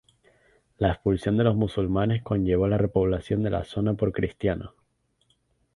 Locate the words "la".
0.79-0.91, 2.67-2.79, 3.51-3.65